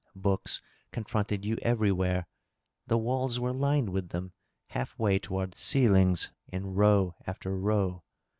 [0.15, 2.25] Books confronted you every where.
[2.87, 4.33] The walls were lined with them
[4.69, 8.03] half way toward the ceilings in row afl; er row.